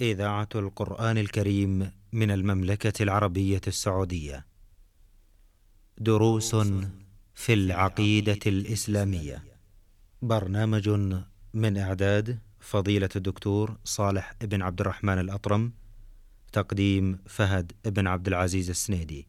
[0.00, 4.46] إذاعة القرآن الكريم من المملكة العربية السعودية.
[5.98, 6.56] دروس
[7.34, 9.44] في العقيدة الإسلامية.
[10.22, 10.88] برنامج
[11.54, 15.72] من إعداد فضيلة الدكتور صالح بن عبد الرحمن الأطرم.
[16.52, 19.26] تقديم فهد بن عبد العزيز السنيدي.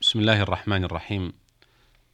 [0.00, 1.32] بسم الله الرحمن الرحيم.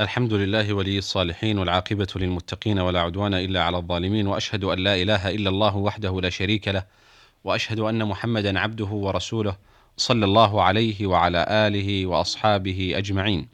[0.01, 5.31] الحمد لله ولي الصالحين والعاقبة للمتقين ولا عدوان إلا على الظالمين وأشهد أن لا إله
[5.31, 6.87] إلا الله وحده لا شريك له
[7.45, 9.57] وأشهد أن محمدا عبده ورسوله
[9.97, 13.49] صلى الله عليه وعلى آله وأصحابه أجمعين.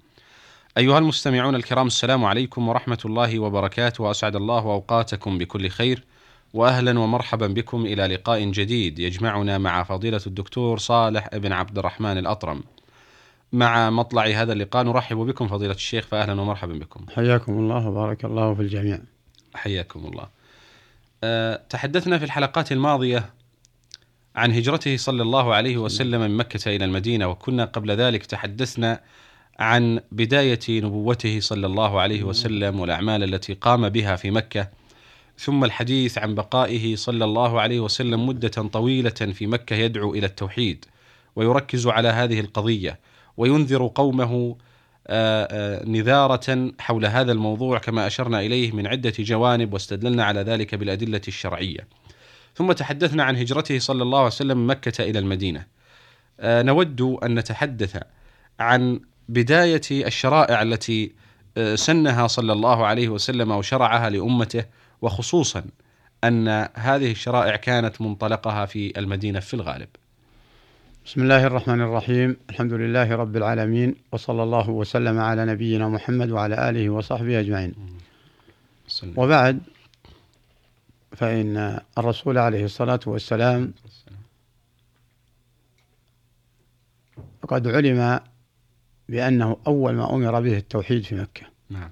[0.78, 6.04] أيها المستمعون الكرام السلام عليكم ورحمة الله وبركاته وأسعد الله أوقاتكم بكل خير
[6.54, 12.62] وأهلا ومرحبا بكم إلى لقاء جديد يجمعنا مع فضيلة الدكتور صالح بن عبد الرحمن الأطرم.
[13.52, 18.54] مع مطلع هذا اللقاء نرحب بكم فضيلة الشيخ فأهلا ومرحبا بكم حياكم الله وبارك الله
[18.54, 18.98] في الجميع
[19.54, 20.28] حياكم الله
[21.24, 23.30] أه تحدثنا في الحلقات الماضية
[24.36, 29.01] عن هجرته صلى الله عليه وسلم من مكة إلى المدينة وكنا قبل ذلك تحدثنا
[29.59, 34.68] عن بداية نبوته صلى الله عليه وسلم والأعمال التي قام بها في مكة
[35.38, 40.84] ثم الحديث عن بقائه صلى الله عليه وسلم مدة طويلة في مكة يدعو إلى التوحيد
[41.37, 42.98] ويركز على هذه القضية
[43.37, 44.57] وينذر قومه
[45.87, 51.88] نذارة حول هذا الموضوع كما أشرنا إليه من عدة جوانب واستدللنا على ذلك بالأدلة الشرعية.
[52.57, 55.65] ثم تحدثنا عن هجرته صلى الله عليه وسلم من مكة إلى المدينة.
[56.43, 58.02] نود أن نتحدث
[58.60, 61.13] عن بداية الشرائع التي
[61.74, 64.65] سنها صلى الله عليه وسلم وشرعها لأمته
[65.03, 65.65] وخصوصا
[66.25, 69.88] أن هذه الشرائع كانت منطلقها في المدينة في الغالب.
[71.06, 72.37] بسم الله الرحمن الرحيم.
[72.50, 77.75] الحمد لله رب العالمين وصلى الله وسلم على نبينا محمد وعلى آله وصحبه أجمعين.
[79.16, 79.60] وبعد
[81.16, 83.72] فإن الرسول عليه الصلاة والسلام
[87.48, 88.20] قد علم
[89.08, 91.46] بأنه أول ما أمر به التوحيد في مكة.
[91.70, 91.91] نعم.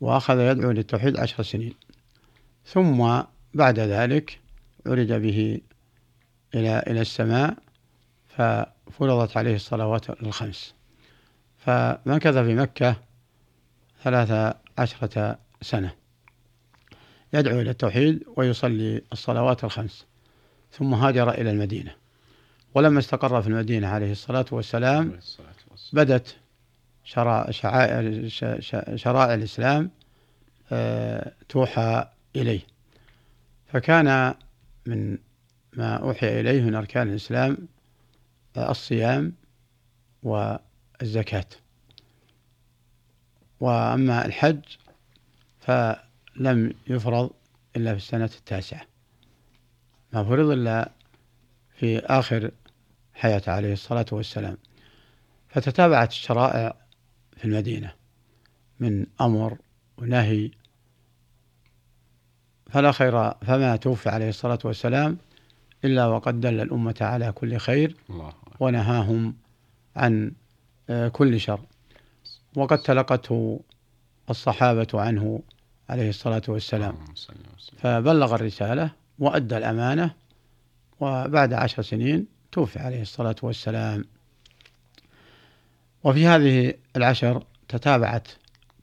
[0.00, 1.74] وأخذ يدعو للتوحيد عشر سنين.
[2.66, 3.22] ثم
[3.54, 4.40] بعد ذلك
[4.86, 5.60] عرج به
[6.54, 7.56] إلى إلى السماء
[8.28, 10.74] ففرضت عليه الصلوات الخمس.
[11.58, 12.96] فمكث في مكة
[14.02, 15.99] ثلاث عشرة سنة.
[17.32, 20.06] يدعو إلى التوحيد ويصلي الصلوات الخمس
[20.72, 21.94] ثم هاجر إلى المدينة.
[22.74, 25.20] ولما استقر في المدينة عليه الصلاة والسلام
[25.92, 26.36] بدت
[27.04, 27.50] شرائع,
[28.96, 29.90] شرائع الإسلام
[31.48, 32.60] توحى إليه.
[33.66, 34.34] فكان
[34.86, 35.18] من
[35.72, 37.58] ما أوحي إليه من أركان الإسلام
[38.56, 39.32] الصيام
[40.22, 41.46] والزكاة.
[43.60, 44.60] وأما الحج
[46.34, 47.30] فلم يفرض
[47.76, 48.82] إلا في السنة التاسعة.
[50.12, 50.92] ما فرض إلا
[51.74, 52.50] في آخر
[53.14, 54.56] حياته عليه الصلاة والسلام.
[55.48, 56.76] فتتابعت الشرائع
[57.36, 57.92] في المدينة
[58.80, 59.58] من أمر
[59.98, 60.50] ونهي.
[62.70, 65.18] فلا خير فما توفي عليه الصلاة والسلام
[65.84, 67.96] إلا وقد دل الأمة على كل خير
[68.60, 69.36] ونهاهم
[69.96, 70.32] عن
[71.12, 71.60] كل شر.
[72.56, 73.60] وقد تلقته
[74.30, 75.42] الصحابة عنه
[75.90, 76.94] عليه الصلاة والسلام.
[77.78, 80.14] فبلغ الرسالة وأدى الأمانة
[81.00, 84.04] وبعد عشر سنين توفي عليه الصلاة والسلام.
[86.04, 88.28] وفي هذه العشر تتابعت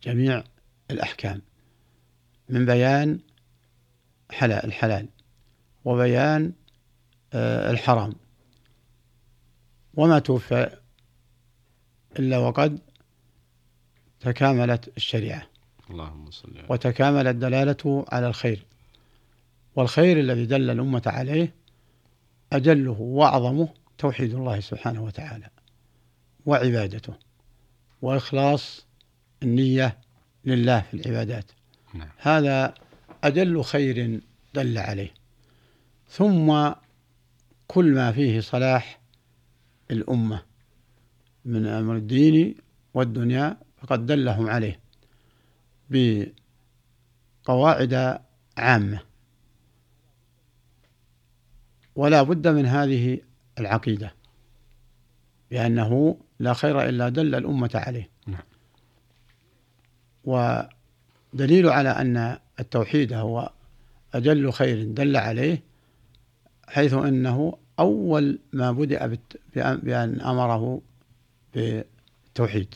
[0.04, 0.44] جميع
[0.92, 1.42] الأحكام
[2.50, 3.20] من بيان
[4.32, 5.08] حلال الحلال
[5.86, 6.54] وبيان
[7.34, 8.14] الحرام.
[9.94, 10.78] وما توفى
[12.20, 12.80] إلا وقد
[14.20, 15.48] تكاملت الشريعة.
[15.90, 18.66] اللهم صل على وتكاملت دلالته على الخير.
[19.76, 21.54] والخير الذي دل الأمة عليه
[22.54, 25.50] أجله وأعظمه توحيد الله سبحانه وتعالى
[26.46, 27.14] وعبادته
[28.02, 28.86] وإخلاص
[29.44, 29.98] النية
[30.46, 31.46] لله في العبادات.
[31.94, 32.10] نعم.
[32.18, 32.74] هذا
[33.24, 34.22] أجل خير
[34.54, 35.14] دل عليه.
[36.10, 36.72] ثم
[37.68, 39.00] كل ما فيه صلاح
[39.92, 40.44] الأمة
[41.46, 42.56] من أمر الدين
[42.94, 44.87] والدنيا فقد دلهم عليه.
[45.90, 46.34] بقواعد
[48.58, 49.00] عامة
[51.96, 53.20] ولا بد من هذه
[53.60, 54.14] العقيدة
[55.52, 58.44] بأنه لا خير إلا دل الأمة عليه نعم.
[60.24, 63.52] ودليل على أن التوحيد هو
[64.14, 65.64] أجل خير دل عليه
[66.68, 69.18] حيث أنه أول ما بدأ
[69.56, 70.82] بأن أمره
[71.54, 72.76] بالتوحيد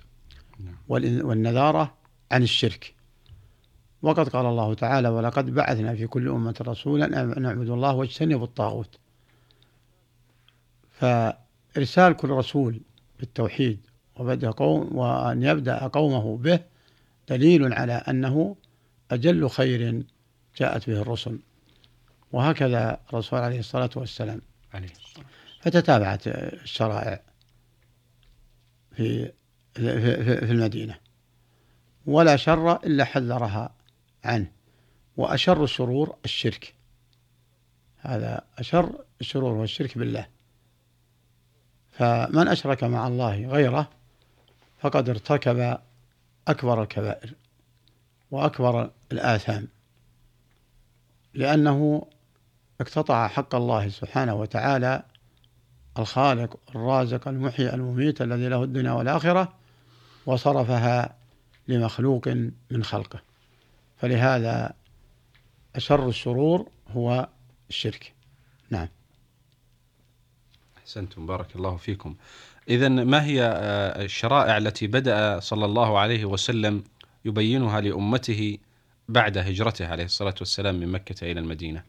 [0.59, 0.75] نعم.
[0.87, 1.93] والنذارة
[2.31, 3.00] عن الشرك
[4.01, 8.98] وقد قال الله تعالى ولقد بعثنا في كل أمة رسولا أن نعبد الله واجتنبوا الطاغوت.
[10.92, 12.81] فإرسال كل رسول
[13.19, 13.80] بالتوحيد
[14.15, 16.59] وبدأ قوم وأن يبدأ قومه به
[17.30, 18.56] دليل على أنه
[19.12, 20.04] أجل خير
[20.57, 21.39] جاءت به الرسل.
[22.31, 24.42] وهكذا الرسول عليه الصلاة والسلام.
[24.74, 24.89] عليه
[25.62, 27.21] فتتابعت الشرائع
[28.95, 29.31] في
[29.74, 30.97] في المدينة.
[32.06, 33.74] ولا شر إلا حذرها
[34.23, 34.51] عنه.
[35.18, 36.73] وأشر الشرور الشرك.
[37.97, 40.27] هذا أشر الشرور والشرك بالله.
[41.91, 43.89] فمن أشرك مع الله غيره
[44.79, 45.77] فقد ارتكب
[46.47, 47.33] أكبر الكبائر
[48.31, 49.68] وأكبر الآثام.
[51.33, 52.07] لأنه
[52.81, 55.03] اقتطع حق الله سبحانه وتعالى
[56.00, 59.53] الخالق الرازق المحيي المميت الذي له الدنيا والآخرة
[60.25, 61.15] وصرفها
[61.68, 62.27] لمخلوق
[62.71, 63.31] من خلقه.
[64.01, 64.74] فلهذا
[65.75, 67.30] أشر الشرور هو
[67.69, 68.13] الشرك.
[68.69, 68.88] نعم.
[70.77, 72.15] أحسنتم بارك الله فيكم.
[72.69, 76.83] إذا ما هي آه، الشرائع التي بدأ صلى الله عليه وسلم
[77.25, 78.57] يبينها لأمته
[79.09, 81.83] بعد هجرته عليه الصلاة والسلام من مكة إلى المدينة؟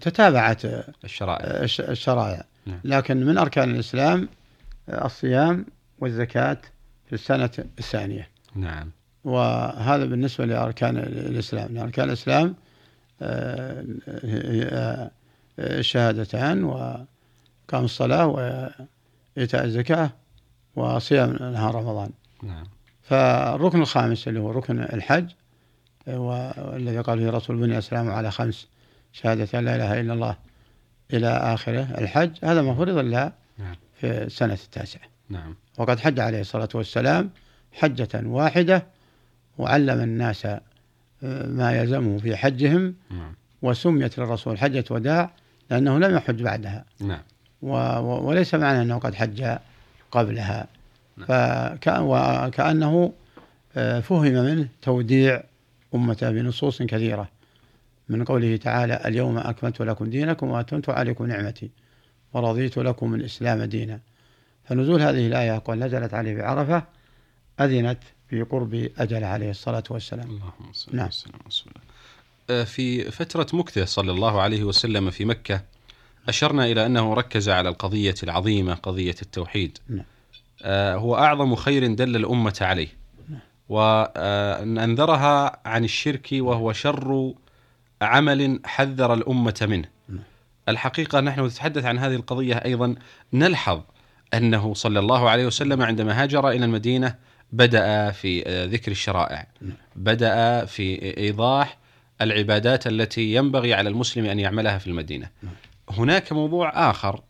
[0.00, 0.64] تتابعت
[1.04, 1.62] الشرائع.
[1.88, 2.44] الشرائع.
[2.66, 2.80] نعم.
[2.84, 4.28] لكن من أركان الإسلام
[4.88, 5.66] الصيام
[5.98, 6.60] والزكاة
[7.06, 8.28] في السنة الثانية.
[8.54, 8.90] نعم.
[9.24, 11.78] وهذا بالنسبة لأركان الإسلام.
[11.78, 12.54] أركان الإسلام
[13.22, 13.84] آه،
[14.24, 15.10] آه،
[15.58, 20.10] الشهادتان وقام الصلاة وإيتاء الزكاة
[20.76, 22.10] وصيام نهار رمضان.
[22.42, 22.64] نعم.
[23.02, 25.30] فالركن الخامس اللي هو ركن الحج
[26.06, 28.68] والذي قال فيه رسول بني الإسلام على خمس
[29.12, 30.36] شهادة لا إله إلا الله
[31.12, 31.88] إلى آخره.
[31.98, 33.76] الحج هذا ما فرض الله نعم.
[34.00, 35.02] في السنة التاسعة.
[35.28, 35.56] نعم.
[35.78, 37.30] وقد حج عليه الصلاة والسلام
[37.72, 38.86] حجة واحدة
[39.58, 40.60] وعلم الناس آه،
[41.46, 43.34] ما يلزمه في حجهم نعم.
[43.62, 45.30] وسميت للرسول حجة وداع
[45.70, 47.22] لأنه لم يحج بعدها نعم.
[47.62, 49.56] وليس معنى أنه قد حج
[50.10, 50.66] قبلها
[51.16, 51.28] نعم.
[51.88, 53.12] وكأنه
[53.76, 55.42] آه، فهم منه توديع
[55.94, 57.28] أمته بنصوص كثيرة
[58.08, 61.70] من قوله تعالى اليوم أكملت لكم دينكم وأتممت عليكم نعمتي
[62.32, 64.00] ورضيت لكم الإسلام دينا
[64.64, 66.82] فنزول هذه الآية قال نزلت عليه بعرفة
[67.60, 67.98] أذنت
[68.28, 71.08] في قرب أجل عليه الصلاة والسلام اللهم صل نعم.
[71.46, 71.72] وسلم
[72.50, 75.62] آه، في فترة مكثة صلى الله عليه وسلم في مكة
[76.28, 80.04] أشرنا إلى أنه ركز على القضية العظيمة قضية التوحيد نعم.
[80.98, 82.88] هو أعظم خير دل الأمة عليه
[83.28, 83.40] نعم.
[83.68, 87.34] وأنذرها عن الشرك وهو شر
[88.02, 90.22] عمل حذر الأمة منه نعم.
[90.68, 92.94] الحقيقة نحن نتحدث عن هذه القضية أيضا
[93.32, 93.80] نلحظ
[94.34, 97.14] أنه صلى الله عليه وسلم عندما هاجر إلى المدينة
[97.54, 98.40] بدأ في
[98.72, 99.46] ذكر الشرائع.
[99.60, 99.72] نعم.
[99.96, 101.78] بدأ في إيضاح
[102.20, 105.28] العبادات التي ينبغي على المسلم أن يعملها في المدينة.
[105.42, 105.52] نعم.
[105.90, 107.20] هناك موضوع آخر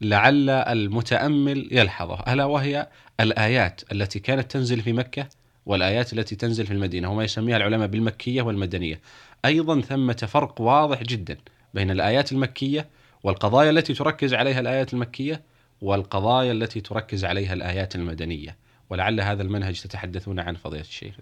[0.00, 2.88] لعل المتأمل يلحظه ألا وهي
[3.20, 5.28] الآيات التي كانت تنزل في مكة
[5.66, 9.00] والآيات التي تنزل في المدينة وما يسميها العلماء بالمكية والمدنية.
[9.44, 11.36] أيضا ثمة فرق واضح جدا
[11.74, 12.86] بين الآيات المكية
[13.22, 15.42] والقضايا التي تركز عليها الآيات المكية
[15.80, 18.67] والقضايا التي تركز عليها الآيات المدنية.
[18.90, 21.14] ولعل هذا المنهج تتحدثون عن فضيلة الشيخ.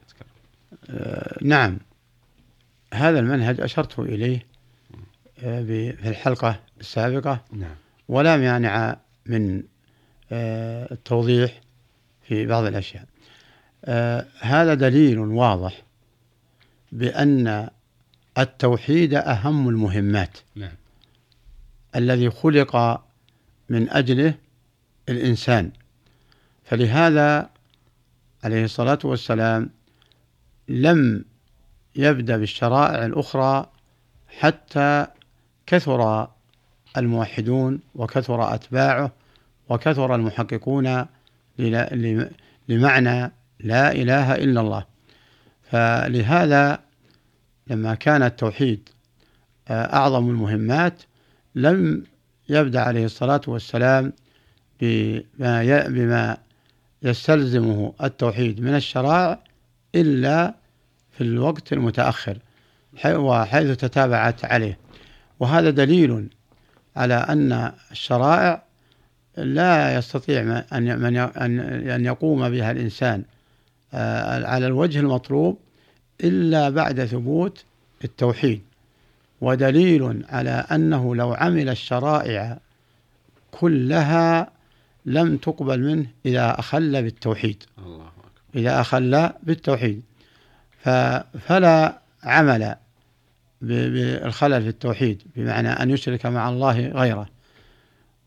[0.91, 1.79] أه نعم.
[2.95, 4.47] هذا المنهج أشرت إليه
[5.39, 7.45] آه، في الحلقة السابقة.
[7.53, 7.75] نعم.
[8.09, 8.97] ولا مانع
[9.27, 9.63] من
[10.33, 11.61] آه، التوضيح
[12.23, 13.05] في بعض الأشياء.
[13.85, 15.83] آه، هذا دليل واضح
[16.93, 17.69] بأن
[18.39, 20.39] التوحيد أهم المهمات.
[20.57, 20.75] نعم.
[21.97, 23.05] الذي خلق
[23.69, 24.35] من أجله
[25.09, 25.71] الإنسان.
[26.65, 27.51] فلهذا
[28.47, 29.71] عليه الصلاة والسلام
[30.69, 31.25] لم
[31.97, 33.71] يبدأ بالشرائع الأخرى
[34.39, 35.07] حتى
[35.67, 36.29] كثر
[36.97, 39.13] الموحدون وكثر أتباعه
[39.69, 41.07] وكثر المحققون
[42.69, 44.85] لمعنى لا إله إلا الله.
[45.63, 46.81] فلهذا
[47.67, 48.89] لما كان التوحيد
[49.69, 51.03] آه، أعظم المهمات
[51.55, 52.05] لم
[52.49, 54.13] يبدأ عليه الصلاة والسلام
[54.81, 56.46] بما بما
[57.03, 59.39] يستلزمه التوحيد من الشرائع
[59.95, 60.55] إلا
[61.13, 62.39] في الوقت المتأخر
[63.07, 64.79] وحيث تتابعت عليه.
[65.41, 66.29] وهذا دليل
[66.97, 68.63] على أن الشرائع
[69.37, 70.89] لا يستطيع أن
[71.91, 73.25] أن يقوم بها الإنسان
[73.95, 75.59] آه، على الوجه المطلوب
[76.25, 77.65] إلا بعد ثبوت
[78.05, 78.63] التوحيد.
[79.41, 82.59] ودليل على أنه لو عمل الشرائع
[83.51, 84.56] كلها
[85.07, 87.65] لم تقبل منه إذا أخل بالتوحيد.
[87.79, 88.07] الله
[88.57, 90.03] إذا أخل بالتوحيد.
[91.41, 92.75] فلا عمل
[93.63, 97.29] بالخلل في التوحيد بمعنى أن يشرك مع الله غيره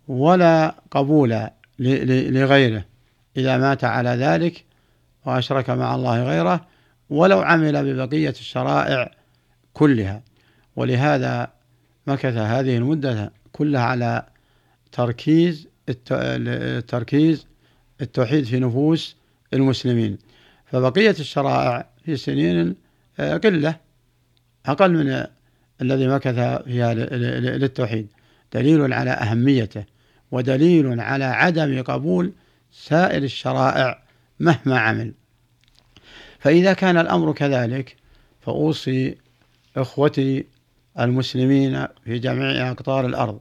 [0.08, 1.48] ولا قبول
[1.80, 2.86] لغيره.
[3.38, 4.66] إذا مات على ذلك
[5.26, 6.68] وأشرك مع الله غيره
[7.10, 9.12] ولو عمل ببقية الشرائع
[9.74, 10.22] كلها.
[10.76, 11.52] ولهذا
[12.08, 14.26] مكث هذه المدة كلها على
[14.92, 15.68] تركيز
[16.88, 17.46] تركيز
[18.02, 19.16] التوحيد في نفوس
[19.54, 20.18] المسلمين.
[20.66, 22.76] فبقية الشرائع في سنين
[23.20, 23.76] قلة
[24.66, 25.26] أقل من
[25.82, 28.08] الذي مكث فيها للتوحيد.
[28.54, 29.84] دليل على أهميته
[30.32, 32.32] ودليل على عدم قبول
[32.72, 34.04] سائر الشرائع
[34.40, 35.14] مهما عمل.
[36.40, 37.96] فإذا كان الأمر كذلك
[38.42, 39.18] فأوصي
[39.78, 40.46] إخوتي
[41.00, 43.40] المسلمين في جميع أقطار الأرض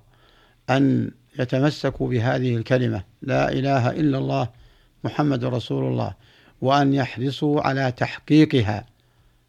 [0.70, 4.48] أن يتمسكوا بهذه الكلمة لا إله إلا الله
[5.04, 6.14] محمد رسول الله
[6.60, 8.86] وأن يحرصوا على تحقيقها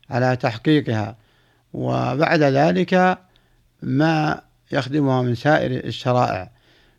[0.09, 1.15] على تحقيقها.
[1.73, 3.17] وبعد ذلك
[3.81, 4.41] ما
[4.71, 6.51] يخدمها من سائر الشرائع.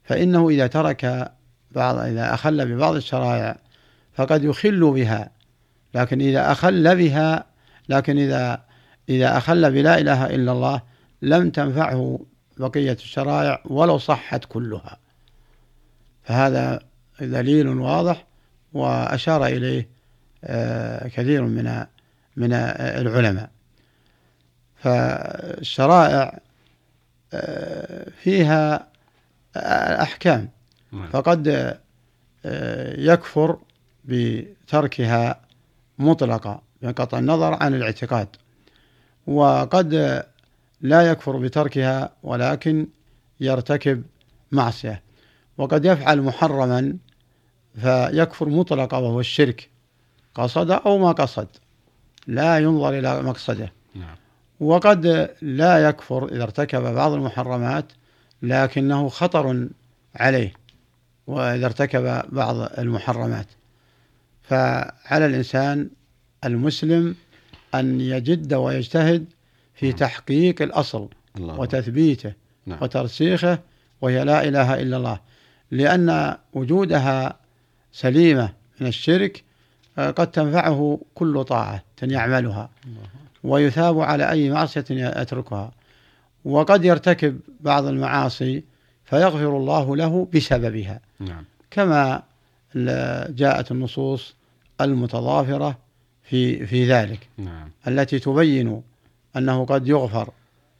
[0.04, 1.32] فإنه إذا ترك
[1.70, 3.59] بعض إذا أخل ببعض الشرائع
[4.14, 5.30] فقد يخل بها.
[5.94, 7.44] لكن إذا أخل بها
[7.88, 8.62] لكن إذا
[9.09, 10.82] إذا أخل بلا إله إلا الله
[11.23, 12.20] لم تنفعه
[12.61, 14.99] بقية الشرائع ولو صحت كلها.
[16.25, 16.81] فهذا
[17.21, 18.26] دليل واضح
[18.73, 19.88] وأشار إليه
[20.45, 21.87] آه، كثير من
[22.37, 23.50] من العلماء.
[24.76, 26.40] فالشرائع
[27.33, 28.87] آه، فيها
[30.02, 30.49] أحكام.
[30.93, 31.09] نعم.
[31.09, 31.49] فقد
[32.45, 33.59] آه، يكفر
[34.05, 35.40] بتركها
[35.99, 38.29] مطلقة بقطع النظر عن الاعتقاد.
[39.26, 40.23] وقد
[40.80, 42.87] لا يكفر بتركها ولكن
[43.40, 44.02] يرتكب
[44.52, 45.02] معصية.
[45.58, 46.96] وقد يفعل محرما
[47.80, 49.70] فيكفر مطلقا وهو الشرك
[50.34, 51.49] قصد أو ما قصد
[52.26, 53.72] لا ينظر إلى مقصده.
[53.94, 54.16] نعم.
[54.60, 57.92] وقد لا يكفر إذا ارتكب بعض المحرمات
[58.42, 59.68] لكنه خطر
[60.14, 60.52] عليه
[61.26, 63.46] وإذا ارتكب بعض المحرمات.
[64.42, 65.90] فعلى الإنسان
[66.44, 67.14] المسلم
[67.75, 69.25] أن يجد ويجتهد
[69.75, 69.97] في نعم.
[69.97, 72.33] تحقيق الأصل الله وتثبيته
[72.67, 72.79] نعم.
[72.83, 73.59] وترسيخه
[74.00, 75.21] وهي لا إله إلا الله
[75.71, 77.37] لأن وجودها
[77.93, 79.45] سليمة من الشرك
[79.99, 82.71] آه، قد تنفعه كل طاعة يعملها
[83.45, 85.73] ويثاب على أي معصية يتركها
[86.45, 88.65] وقد يرتكب بعض المعاصي
[89.05, 91.45] فيغفر الله له بسببها نعم.
[91.71, 92.23] كما
[93.31, 94.35] جاءت النصوص
[94.81, 95.79] المتضافرة
[96.23, 97.71] في في ذلك نعم.
[97.89, 98.83] التي تبين
[99.37, 100.30] أنه قد يغفر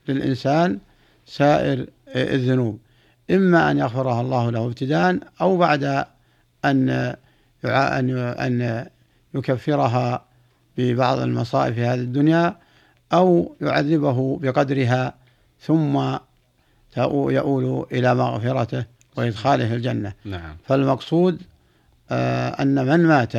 [0.09, 0.79] للإنسان
[1.27, 2.79] سائر الذنوب
[3.31, 6.05] إما أن يغفرها الله له ابتداء أو بعد
[6.65, 6.91] أن
[7.65, 8.87] أن أن
[9.35, 10.25] يكفرها
[10.79, 12.57] ببعض المصائب في هذه الدنيا
[13.13, 15.15] أو يعذبه بقدرها
[15.61, 16.17] ثم
[17.07, 18.85] يؤول إلى مغفرته
[19.17, 20.57] وإدخاله الجنة نعم.
[20.65, 21.43] فالمقصود
[22.11, 23.33] آه أن من مات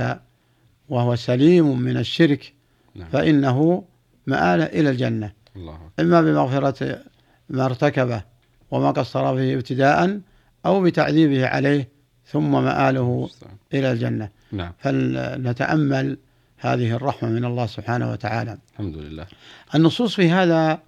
[0.90, 2.54] وهو سليم من الشرك
[2.96, 3.08] نعم.
[3.10, 3.84] فإنه
[4.28, 5.32] مآله إلى الجنة.
[5.56, 5.80] الله.
[6.00, 7.00] إما بمغفرة
[7.50, 8.24] ما ارتكبه
[8.72, 10.20] وما قصر فيه ابتداء
[10.66, 11.90] أو بتعذيبه عليه
[12.26, 13.30] ثم مآله
[13.74, 14.30] إلى الجنة.
[14.52, 14.74] نعم.
[14.80, 16.18] فلنتأمل
[16.58, 18.58] هذه الرحمة من الله سبحانه وتعالى.
[18.74, 19.26] الحمد لله.
[19.76, 20.80] النصوص في هذا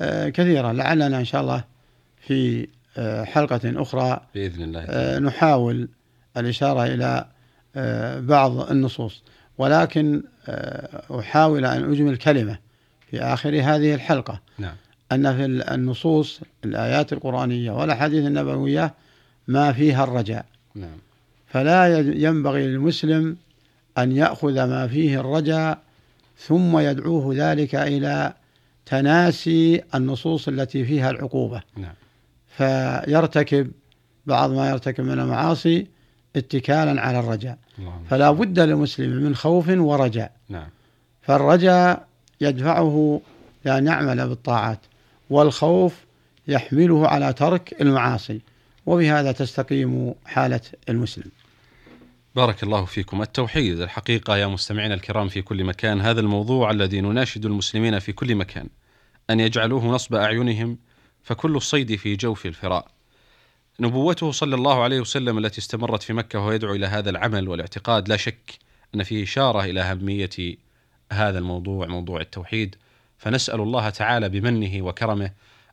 [0.00, 1.64] آه، كثيرة لعلنا إن شاء الله
[2.26, 5.88] في آه، حلقة أخرى بإذن الله آه، نحاول
[6.36, 7.26] الإشارة إلى
[8.20, 9.22] بعض النصوص.
[9.58, 10.22] ولكن
[11.18, 12.58] أحاول أن أجمل كلمة.
[13.10, 14.74] في آخر هذه الحلقة نعم.
[15.12, 18.94] أن في النصوص الآيات القرآنية والأحاديث النبوية
[19.48, 20.98] ما فيها الرجاء نعم.
[21.46, 23.36] فلا ينبغي للمسلم
[23.98, 25.78] أن يأخذ ما فيه الرجاء
[26.38, 28.32] ثم يدعوه ذلك إلى
[28.86, 31.94] تناسي النصوص التي فيها العقوبة نعم.
[32.56, 33.70] فيرتكب
[34.26, 35.86] بعض ما يرتكب من المعاصي
[36.36, 37.58] اتكالا على الرجاء
[38.10, 40.68] فلا بد للمسلم من خوف ورجاء نعم.
[41.22, 42.07] فالرجاء
[42.40, 43.20] يدفعه
[43.64, 44.80] لأن يعمل بالطاعات
[45.30, 45.94] والخوف
[46.48, 48.40] يحمله على ترك المعاصي.
[48.86, 51.30] وبهذا تستقيم حالة المسلم.
[52.36, 53.22] بارك الله فيكم.
[53.22, 56.00] التوحيد الحقيقة يا مستمعينا الكرام في كل مكان.
[56.00, 58.68] هذا الموضوع الذي نناشد المسلمين في كل مكان.
[59.30, 60.78] أن يجعلوه نصب أعينهم
[61.22, 62.88] فكل الصيد في جوف الفراء.
[63.80, 68.08] نبوته صلى الله عليه وسلم التي استمرت في مكة وهو يدعو إلى هذا العمل والاعتقاد
[68.08, 68.58] لا شك
[68.94, 70.30] أن فيه إشارة إلى أهمية
[71.12, 72.76] هذا الموضوع موضوع التوحيد.
[73.18, 75.30] فنسأل الله تعالى بمنه وكرمه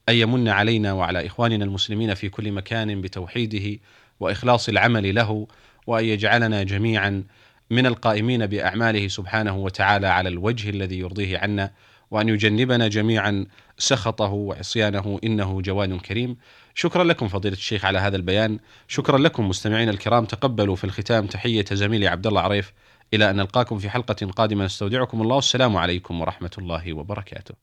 [0.09, 3.79] أن يمن علينا وعلى إخواننا المسلمين في كل مكان بتوحيده
[4.19, 5.47] وإخلاص العمل له
[5.87, 7.23] وأن يجعلنا جميعا
[7.69, 11.71] من القائمين بأعماله سبحانه وتعالى على الوجه الذي يرضيه عنا
[12.11, 13.45] وأن يجنبنا جميعا
[13.77, 16.37] سخطه وعصيانه إنه جواد كريم.
[16.75, 18.59] شكرا لكم فضيلة الشيخ على هذا البيان.
[18.87, 20.25] شكرا لكم مستمعينا الكرام.
[20.25, 22.73] تقبلوا في الختام تحية زميلي عبد الله عريف.
[23.13, 24.65] إلى أن نلقاكم في حلقة قادمة.
[24.65, 25.35] نستودعكم الله.
[25.35, 27.55] والسلام عليكم ورحمة الله وبركاته.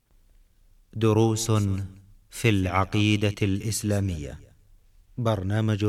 [0.95, 1.51] دروس
[2.31, 4.41] في العقيدة الإسلامية.
[5.19, 5.85] برنامج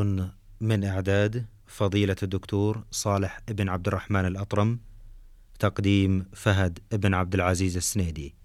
[0.61, 4.79] من إعداد فضيلة الدكتور صالح بن عبد الرحمن الأطرم
[5.59, 8.35] تقديم فهد بن عبد العزيز السنيدي.